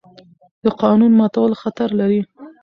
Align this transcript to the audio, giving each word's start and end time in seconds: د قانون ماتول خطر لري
د 0.63 0.65
قانون 0.81 1.11
ماتول 1.19 1.51
خطر 1.61 1.89
لري 1.99 2.21